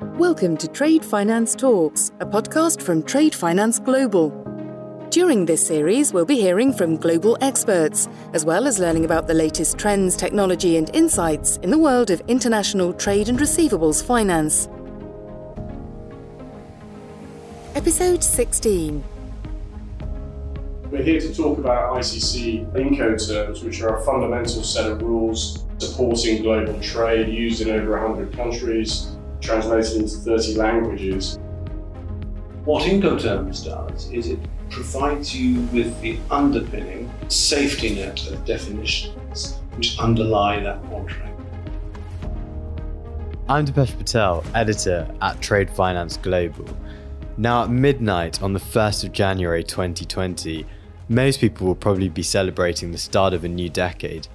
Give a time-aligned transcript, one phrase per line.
[0.00, 4.28] Welcome to Trade Finance Talks, a podcast from Trade Finance Global.
[5.08, 9.32] During this series, we'll be hearing from global experts, as well as learning about the
[9.32, 14.68] latest trends, technology, and insights in the world of international trade and receivables finance.
[17.74, 19.02] Episode 16
[20.90, 26.42] We're here to talk about ICC Incoterms, which are a fundamental set of rules supporting
[26.42, 31.38] global trade used in over 100 countries translated into 30 languages.
[32.64, 34.38] What Incoterms does is it
[34.70, 41.40] provides you with the underpinning safety net of definitions which underlie that contract.
[43.48, 46.66] I'm Dipesh Patel, editor at Trade Finance Global.
[47.36, 50.66] Now, at midnight on the 1st of January 2020,
[51.08, 54.26] most people will probably be celebrating the start of a new decade,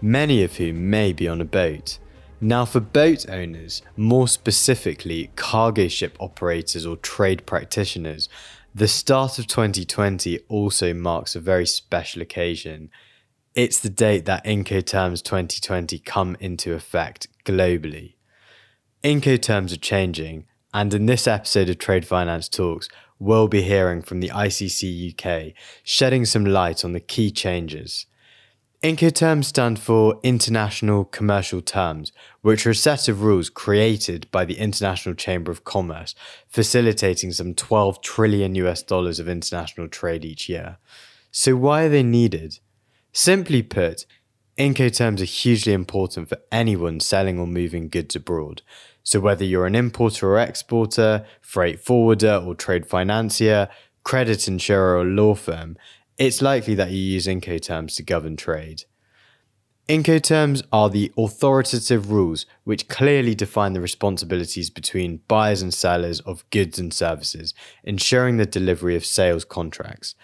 [0.00, 1.98] many of whom may be on a boat.
[2.40, 8.28] Now, for boat owners, more specifically cargo ship operators or trade practitioners,
[8.74, 12.90] the start of 2020 also marks a very special occasion.
[13.54, 18.16] It's the date that Incoterms 2020 come into effect globally.
[19.02, 22.86] Incoterms are changing, and in this episode of Trade Finance Talks,
[23.18, 28.04] we'll be hearing from the ICC UK, shedding some light on the key changes.
[28.86, 34.58] Incoterms stand for International Commercial Terms, which are a set of rules created by the
[34.58, 36.14] International Chamber of Commerce,
[36.46, 40.76] facilitating some 12 trillion US dollars of international trade each year.
[41.32, 42.60] So, why are they needed?
[43.10, 44.06] Simply put,
[44.56, 48.62] Incoterms are hugely important for anyone selling or moving goods abroad.
[49.02, 53.68] So, whether you're an importer or exporter, freight forwarder or trade financier,
[54.04, 55.76] credit insurer or law firm,
[56.18, 58.84] it's likely that you use Incoterms to govern trade.
[59.88, 66.48] Incoterms are the authoritative rules which clearly define the responsibilities between buyers and sellers of
[66.50, 70.16] goods and services, ensuring the delivery of sales contracts.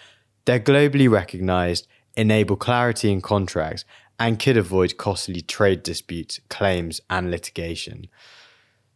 [0.46, 3.84] They're globally recognized, enable clarity in contracts,
[4.18, 8.08] and could avoid costly trade disputes, claims, and litigation.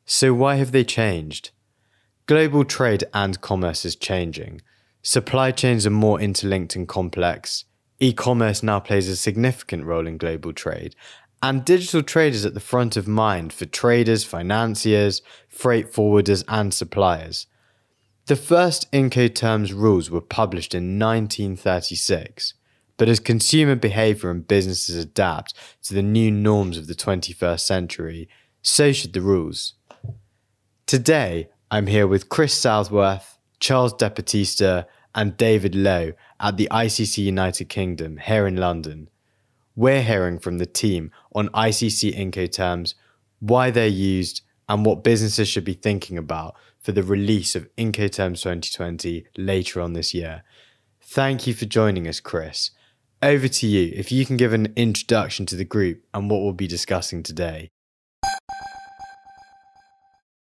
[0.04, 1.50] So, why have they changed?
[2.26, 4.62] Global trade and commerce is changing.
[5.09, 7.65] Supply chains are more interlinked and complex.
[8.00, 10.97] E commerce now plays a significant role in global trade.
[11.41, 16.75] And digital trade is at the front of mind for traders, financiers, freight forwarders, and
[16.75, 17.47] suppliers.
[18.25, 22.55] The first Incoterms rules were published in 1936,
[22.97, 28.28] but as consumer behavior and businesses adapt to the new norms of the 21st century,
[28.61, 29.75] so should the rules.
[30.84, 37.25] Today, I'm here with Chris Southworth, Charles De Battista, and David Lowe at the ICC
[37.25, 39.09] United Kingdom here in London.
[39.75, 42.94] We're hearing from the team on ICC Incoterms,
[43.41, 48.43] why they're used, and what businesses should be thinking about for the release of Incoterms
[48.43, 50.43] 2020 later on this year.
[51.00, 52.71] Thank you for joining us, Chris.
[53.22, 56.53] Over to you if you can give an introduction to the group and what we'll
[56.53, 57.71] be discussing today.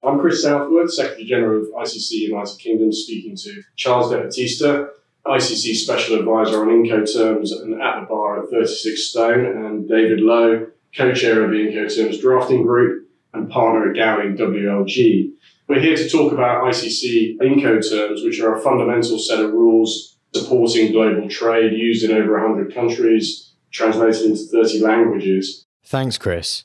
[0.05, 4.89] I'm Chris Southworth, Secretary General of ICC United Kingdom, speaking to Charles De Battista,
[5.25, 10.67] ICC Special Advisor on Incoterms and at the bar at 36 Stone, and David Lowe,
[10.97, 15.31] Co-Chair of the Incoterms Drafting Group and partner at Gowling WLG.
[15.69, 20.91] We're here to talk about ICC Incoterms, which are a fundamental set of rules supporting
[20.91, 25.65] global trade used in over 100 countries, translated into 30 languages.
[25.85, 26.65] Thanks, Chris.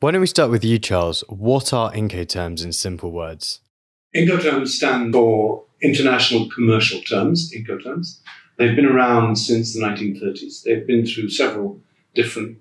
[0.00, 1.22] Why don't we start with you, Charles?
[1.28, 3.60] What are Incoterms in simple words?
[4.16, 8.20] Incoterms stand for International Commercial Terms, Incoterms.
[8.56, 10.62] They've been around since the 1930s.
[10.62, 11.82] They've been through several
[12.14, 12.56] different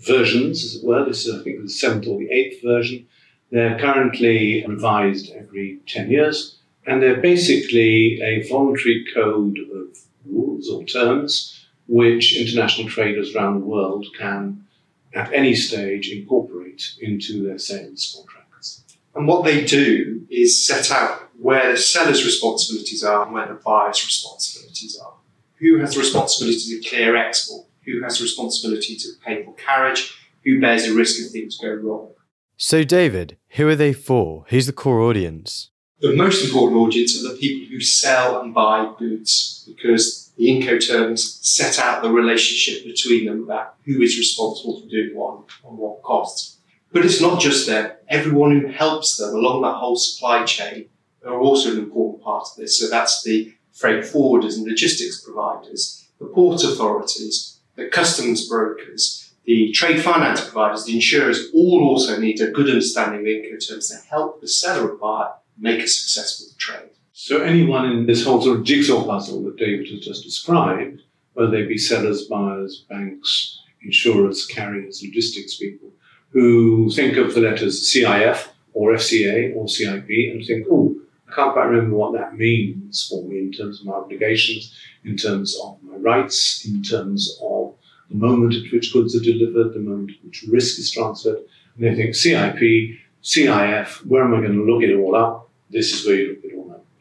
[0.00, 1.02] versions, as it were.
[1.06, 3.06] This is, I think, the seventh or the eighth version.
[3.50, 10.84] They're currently revised every 10 years, and they're basically a voluntary code of rules or
[10.84, 11.58] terms
[11.88, 14.66] which international traders around the world can,
[15.14, 18.84] at any stage, incorporate into their sales contracts.
[19.14, 23.60] And what they do is set out where the seller's responsibilities are and where the
[23.64, 25.14] buyer's responsibilities are.
[25.58, 27.66] Who has the responsibility to clear export?
[27.84, 30.16] Who has the responsibility to pay for carriage?
[30.44, 32.10] Who bears the risk if things go wrong?
[32.56, 34.44] So, David, who are they for?
[34.48, 35.70] Who's the core audience?
[36.00, 41.42] The most important audience are the people who sell and buy goods because the Incoterms
[41.44, 46.02] set out the relationship between them about who is responsible for doing what and what
[46.02, 46.58] costs.
[46.92, 47.92] But it's not just them.
[48.08, 50.88] Everyone who helps them along that whole supply chain
[51.24, 52.78] are also an important part of this.
[52.78, 59.72] So that's the freight forwarders and logistics providers, the port authorities, the customs brokers, The
[59.72, 64.40] trade finance providers, the insurers, all also need a good understanding of Incoterms to help
[64.40, 66.90] the seller or buyer make a successful trade.
[67.24, 71.02] So anyone in this whole sort of jigsaw puzzle that David has just described,
[71.34, 75.92] whether they be sellers, buyers, banks, insurers, carriers, logistics people,
[76.30, 80.96] who think of the letters CIF or FCA or CIP and think, oh,
[81.30, 85.16] I can't quite remember what that means for me in terms of my obligations, in
[85.16, 87.72] terms of my rights, in terms of
[88.10, 91.38] the moment at which goods are delivered, the moment at which risk is transferred.
[91.76, 95.50] And they think CIP, CIF, where am I going to look it all up?
[95.70, 96.41] This is where you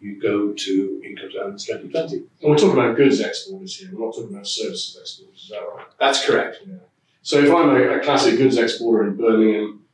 [0.02, 2.16] You go to income Incoterms 2020.
[2.16, 5.60] And we're talking about goods exporters here, we're not talking about services exporters, is that
[5.60, 5.86] right?
[6.00, 6.58] That's correct.
[6.68, 6.76] Yeah.
[7.22, 9.86] So if I'm a, a classic goods exporter in Birmingham,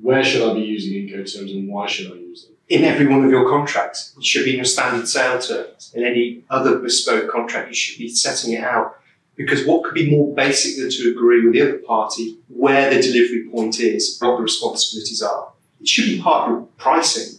[0.00, 2.54] where should I be using Incoterms and why should I use them?
[2.68, 5.92] In every one of your contracts, it should be in your standard sale terms.
[5.94, 9.00] In any other bespoke contract, you should be setting it out.
[9.36, 13.02] Because what could be more basic than to agree with the other party where the
[13.02, 15.52] delivery point is, what the responsibilities are?
[15.80, 17.35] It should be part of your pricing.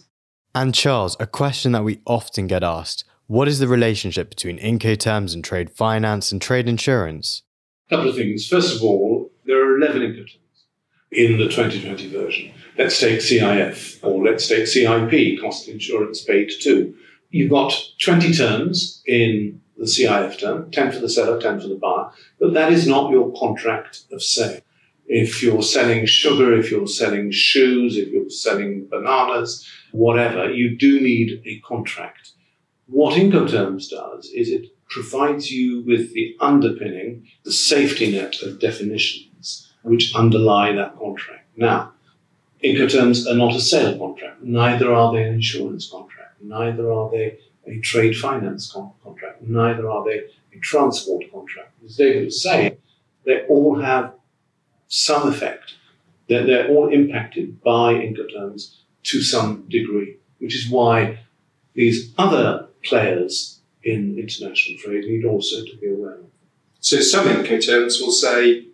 [0.60, 5.32] And Charles, a question that we often get asked what is the relationship between Incoterms
[5.32, 7.44] and trade finance and trade insurance?
[7.86, 8.48] A couple of things.
[8.48, 10.38] First of all, there are 11 Incoterms
[11.12, 12.50] in the 2020 version.
[12.76, 16.92] Let's take CIF or let's take CIP, cost insurance paid to.
[17.30, 21.76] You've got 20 terms in the CIF term, 10 for the seller, 10 for the
[21.76, 22.10] buyer,
[22.40, 24.60] but that is not your contract of sale.
[25.06, 31.00] If you're selling sugar, if you're selling shoes, if you're selling bananas, whatever, you do
[31.00, 32.32] need a contract.
[32.86, 39.72] What Incoterms does is it provides you with the underpinning, the safety net of definitions
[39.82, 41.46] which underlie that contract.
[41.56, 41.92] Now,
[42.64, 47.38] Incoterms are not a sale contract, neither are they an insurance contract, neither are they
[47.66, 50.24] a trade finance con- contract, neither are they
[50.54, 51.72] a transport contract.
[51.84, 52.76] As David was saying,
[53.24, 54.14] they all have
[54.88, 55.74] some effect.
[56.28, 58.74] They're, they're all impacted by Incoterms
[59.08, 61.18] to some degree, which is why
[61.74, 66.26] these other players in international trade need also to be aware of.
[66.80, 68.66] So some Incoterms will say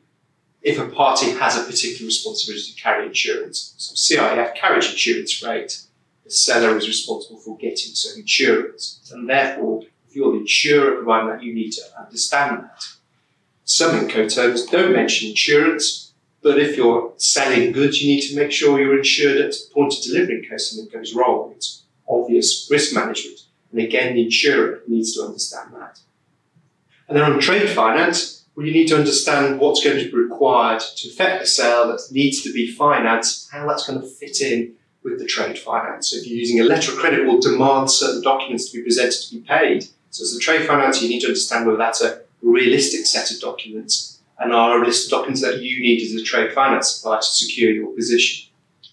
[0.62, 5.82] if a party has a particular responsibility to carry insurance, so CIF carriage insurance rate,
[6.24, 9.10] the seller is responsible for getting some insurance.
[9.12, 12.84] And therefore, if you're the insurer providing that, you need to understand that.
[13.64, 16.03] Some Incoterms don't mention insurance,
[16.44, 20.02] but if you're selling goods, you need to make sure you're insured at point of
[20.02, 21.52] delivery in case something goes wrong.
[21.56, 23.40] It's obvious risk management.
[23.72, 26.00] And again, the insurer needs to understand that.
[27.08, 30.80] And then on trade finance, well, you need to understand what's going to be required
[30.80, 34.74] to effect the sale that needs to be financed, how that's going to fit in
[35.02, 36.10] with the trade finance.
[36.10, 39.18] So if you're using a letter of credit, will demand certain documents to be presented
[39.28, 39.84] to be paid.
[40.10, 43.40] So as a trade finance, you need to understand whether that's a realistic set of
[43.40, 47.20] documents and are a list of documents that you need as a trade finance supplier
[47.20, 48.50] to secure your position.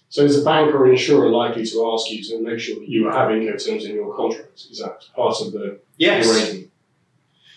[0.08, 3.06] So is a bank or insurer likely to ask you to make sure that you
[3.06, 4.66] have Incoterms in your contract?
[4.70, 6.28] Is that part of the Yes.
[6.28, 6.70] arrangement?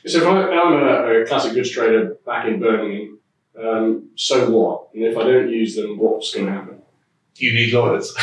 [0.06, 3.20] So if I- I'm a, a classic goods trader back in Birmingham,
[3.62, 4.88] um, so what?
[4.94, 6.82] And if I don't use them, what's going to happen?
[7.38, 8.16] You need lawyers.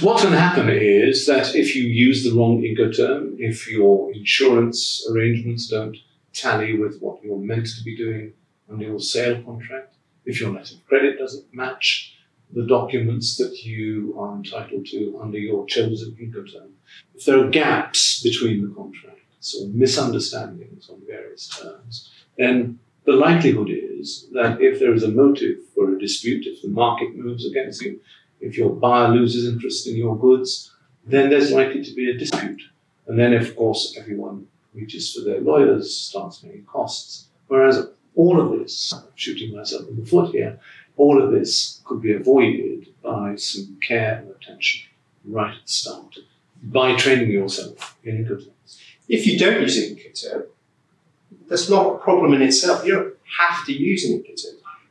[0.00, 5.04] What's going to happen is that if you use the wrong Incoterm, if your insurance
[5.10, 5.96] arrangements don't
[6.36, 8.32] tally with what you're meant to be doing
[8.70, 9.94] under your sale contract,
[10.24, 12.14] if your letter of credit doesn't match
[12.52, 16.70] the documents that you are entitled to under your chosen Incoterm,
[17.14, 23.70] if there are gaps between the contracts or misunderstandings on various terms, then the likelihood
[23.70, 27.82] is that if there is a motive for a dispute, if the market moves against
[27.82, 28.00] you,
[28.40, 30.72] if your buyer loses interest in your goods,
[31.04, 32.62] then there's likely to be a dispute.
[33.06, 37.26] And then, of course, everyone reaches for their lawyers, starts paying costs.
[37.48, 40.60] Whereas all of this, I'm shooting myself in the foot here,
[40.96, 44.88] all of this could be avoided by some care and attention
[45.24, 46.16] right at the start
[46.62, 48.78] by training yourself in good Incoterms.
[49.08, 50.46] If you don't use Incoterm,
[51.48, 52.84] that's not a problem in itself.
[52.84, 54.24] You don't have to use an.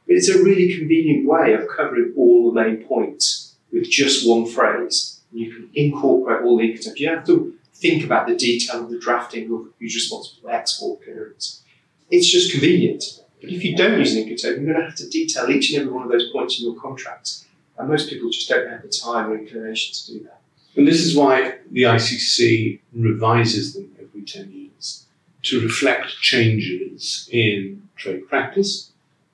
[0.07, 4.45] But it's a really convenient way of covering all the main points with just one
[4.45, 5.19] phrase.
[5.33, 6.99] You can incorporate all the Incoterms.
[6.99, 7.55] You have to
[7.89, 11.63] think about the detail of the drafting of who's responsible for export clearance.
[12.09, 13.03] It's just convenient.
[13.41, 15.81] But if you don't use an Incoterm, you're going to have to detail each and
[15.81, 17.45] every one of those points in your contracts.
[17.77, 20.41] And most people just don't have the time or inclination to do that.
[20.75, 25.05] And this is why the ICC revises them every 10 years
[25.43, 28.91] to reflect changes in trade practice,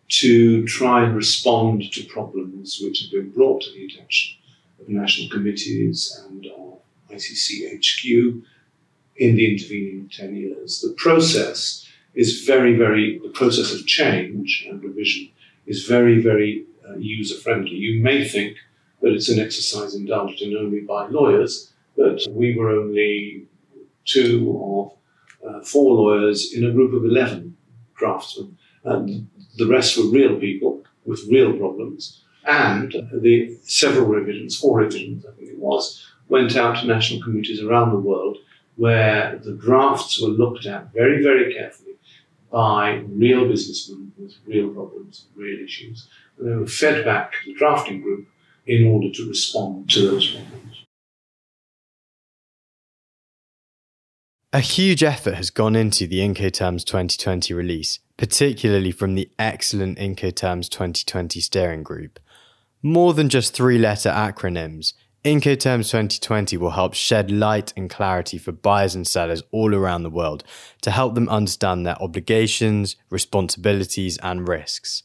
[0.08, 4.38] to try and respond to problems which have been brought to the attention
[4.80, 6.41] of national committees and
[7.22, 8.44] ICC HQ
[9.18, 10.82] in the intervening 10 years.
[10.82, 15.30] The process is very, very, the process of change and revision
[15.66, 17.76] is very, very uh, user friendly.
[17.76, 18.58] You may think
[19.02, 23.46] that it's an exercise indulged in only by lawyers, but we were only
[24.06, 27.56] two of uh, four lawyers in a group of 11
[27.96, 28.58] draftsmen.
[28.84, 32.24] And the rest were real people with real problems.
[32.46, 37.62] And the several revisions, four revisions, I think it was, went out to national committees
[37.62, 38.38] around the world
[38.78, 41.96] where the drafts were looked at very, very carefully
[42.50, 46.08] by real businessmen with real problems, real issues.
[46.38, 48.28] And they were fed back to the drafting group
[48.66, 50.86] in order to respond to those problems.
[54.54, 60.70] A huge effort has gone into the Incoterms 2020 release, particularly from the excellent Incoterms
[60.70, 62.20] 2020 steering group.
[62.82, 68.52] More than just three letter acronyms, Incoterms 2020 will help shed light and clarity for
[68.52, 70.44] buyers and sellers all around the world
[70.82, 75.04] to help them understand their obligations, responsibilities, and risks.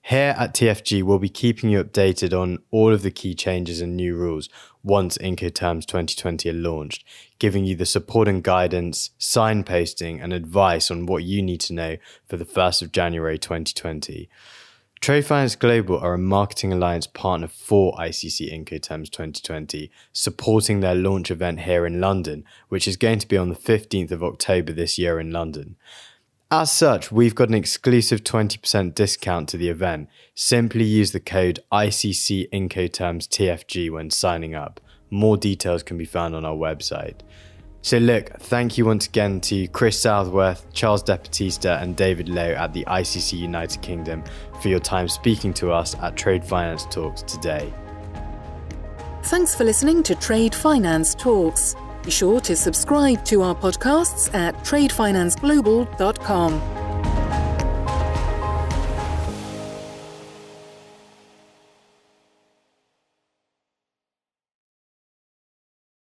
[0.00, 3.94] Here at TFG, we'll be keeping you updated on all of the key changes and
[3.94, 4.48] new rules
[4.82, 7.04] once Incoterms 2020 are launched,
[7.38, 11.98] giving you the support and guidance, signposting, and advice on what you need to know
[12.26, 14.30] for the 1st of January 2020.
[15.00, 21.30] Trade Finance Global are a marketing alliance partner for ICC Incoterms 2020, supporting their launch
[21.30, 24.98] event here in London, which is going to be on the 15th of October this
[24.98, 25.76] year in London.
[26.50, 30.08] As such, we've got an exclusive 20% discount to the event.
[30.34, 34.80] Simply use the code ICC Incoterms TFG when signing up.
[35.10, 37.20] More details can be found on our website.
[37.82, 42.52] So, look, thank you once again to Chris Southworth, Charles De Battista, and David Lowe
[42.52, 44.24] at the ICC United Kingdom
[44.60, 47.72] for your time speaking to us at Trade Finance Talks today.
[49.24, 51.76] Thanks for listening to Trade Finance Talks.
[52.02, 56.77] Be sure to subscribe to our podcasts at tradefinanceglobal.com.